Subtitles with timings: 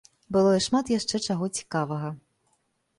[0.37, 2.09] Было і шмат яшчэ чаго цікавага.